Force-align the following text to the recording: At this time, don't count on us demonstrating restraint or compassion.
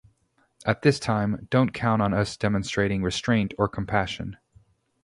At 0.65 0.81
this 0.81 0.99
time, 0.99 1.47
don't 1.51 1.75
count 1.75 2.01
on 2.01 2.11
us 2.11 2.35
demonstrating 2.35 3.03
restraint 3.03 3.53
or 3.59 3.67
compassion. 3.69 4.37